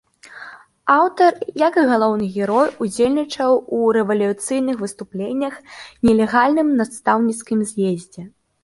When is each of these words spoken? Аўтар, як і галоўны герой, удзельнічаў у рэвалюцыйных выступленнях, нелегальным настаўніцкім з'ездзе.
Аўтар, 0.93 1.31
як 1.67 1.73
і 1.81 1.83
галоўны 1.91 2.29
герой, 2.39 2.67
удзельнічаў 2.85 3.51
у 3.81 3.93
рэвалюцыйных 3.99 4.75
выступленнях, 4.87 5.53
нелегальным 6.11 6.67
настаўніцкім 6.83 7.59
з'ездзе. 7.73 8.23